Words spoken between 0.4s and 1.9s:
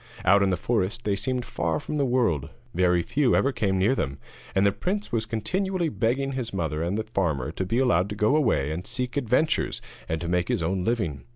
in the forest they seemed far